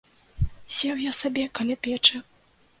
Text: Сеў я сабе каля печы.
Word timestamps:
Сеў 0.77 0.95
я 1.09 1.13
сабе 1.21 1.47
каля 1.61 1.79
печы. 1.87 2.27